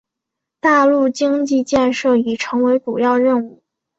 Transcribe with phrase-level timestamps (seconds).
[0.03, 0.07] 中国
[0.77, 3.61] 大陆经济建设已成为主要任务。